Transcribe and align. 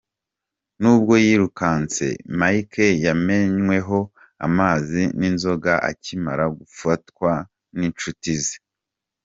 N'ubwo 0.81 1.13
yirukanse 1.25 2.05
Mike 2.39 2.85
yamenweho 3.05 3.97
amazi 4.47 5.03
n'inzoga 5.19 5.73
akimara 5.89 6.45
gufatwa 6.57 7.31
n'inshuti 7.77 8.33
ze. 8.43 8.57